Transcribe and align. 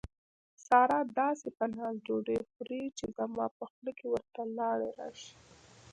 ساره 0.65 0.99
داسې 1.19 1.47
په 1.57 1.65
ناز 1.75 1.95
ډوډۍ 2.05 2.39
خوري، 2.49 2.83
چې 2.97 3.05
زما 3.17 3.45
په 3.57 3.63
خوله 3.71 3.91
کې 3.97 4.05
ورته 4.13 4.41
لاړې 4.57 4.89
راشي. 4.99 5.33